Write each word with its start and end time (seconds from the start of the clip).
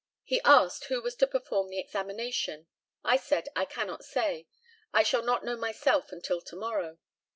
He 0.23 0.41
asked 0.41 0.85
who 0.85 0.99
was 0.99 1.13
to 1.17 1.27
perform 1.27 1.69
the 1.69 1.77
examination. 1.77 2.65
I 3.03 3.17
said, 3.17 3.49
"I 3.55 3.65
cannot 3.65 4.03
say. 4.03 4.47
I 4.91 5.03
shall 5.03 5.21
not 5.21 5.45
know 5.45 5.55
myself 5.55 6.11
until 6.11 6.41
to 6.41 6.55
morrow. 6.55 6.97